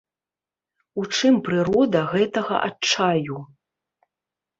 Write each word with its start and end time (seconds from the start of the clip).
У 1.01 1.03
чым 1.17 1.35
прырода 1.47 2.01
гэтага 2.13 2.55
адчаю? 2.69 3.37